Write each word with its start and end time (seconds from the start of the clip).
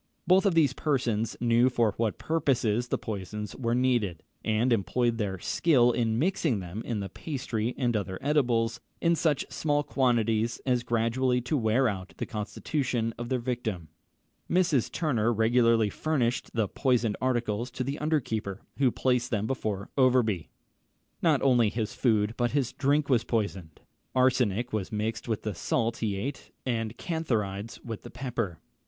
Both 0.25 0.51
these 0.55 0.73
persons 0.73 1.37
knew 1.39 1.69
for 1.69 1.93
what 1.95 2.17
purposes 2.17 2.87
the 2.87 2.97
poisons 2.97 3.55
were 3.55 3.75
needed, 3.75 4.23
and 4.43 4.73
employed 4.73 5.19
their 5.19 5.37
skill 5.37 5.91
in 5.91 6.17
mixing 6.17 6.59
them 6.59 6.81
in 6.83 7.01
the 7.01 7.07
pastry 7.09 7.75
and 7.77 7.95
other 7.95 8.17
edibles, 8.19 8.79
in 8.99 9.15
such 9.15 9.45
small 9.51 9.83
quantities 9.83 10.59
as 10.65 10.81
gradually 10.81 11.39
to 11.41 11.55
wear 11.55 11.87
out 11.87 12.15
the 12.17 12.25
constitution 12.25 13.13
of 13.19 13.29
their 13.29 13.37
victim. 13.37 13.89
Mrs. 14.49 14.91
Turner 14.91 15.31
regularly 15.31 15.91
furnished 15.91 16.49
the 16.55 16.67
poisoned 16.67 17.15
articles 17.21 17.69
to 17.69 17.83
the 17.83 17.99
under 17.99 18.19
keeper, 18.19 18.61
who 18.79 18.89
placed 18.89 19.29
them 19.29 19.45
before 19.45 19.91
Overbury. 19.99 20.49
Not 21.21 21.43
only 21.43 21.69
his 21.69 21.93
food 21.93 22.33
but 22.37 22.53
his 22.53 22.73
drink 22.73 23.07
was 23.07 23.23
poisoned. 23.23 23.81
Arsenic 24.15 24.73
was 24.73 24.91
mixed 24.91 25.27
with 25.27 25.43
the 25.43 25.53
salt 25.53 25.97
he 25.97 26.15
ate, 26.15 26.49
and 26.65 26.97
cantharides 26.97 27.79
with 27.85 28.01
the 28.01 28.09
pepper. 28.09 28.57